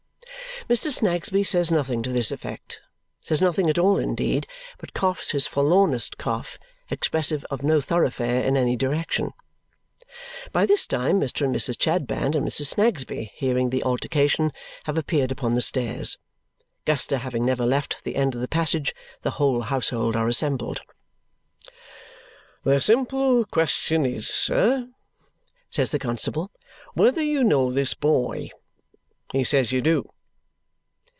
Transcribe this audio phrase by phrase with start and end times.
[0.69, 0.91] Mr.
[0.91, 2.81] Snagsby says nothing to this effect,
[3.23, 4.45] says nothing at all indeed,
[4.77, 6.59] but coughs his forlornest cough,
[6.91, 9.33] expressive of no thoroughfare in any direction.
[10.51, 11.45] By this time Mr.
[11.45, 11.81] and Mrs.
[11.81, 12.67] Chadband and Mrs.
[12.75, 14.51] Snagsby, hearing the altercation,
[14.83, 16.19] have appeared upon the stairs.
[16.85, 18.93] Guster having never left the end of the passage,
[19.23, 20.81] the whole household are assembled.
[22.63, 24.89] "The simple question is, sir,"
[25.71, 26.51] says the constable,
[26.93, 28.51] "whether you know this boy.
[29.31, 30.07] He says you do."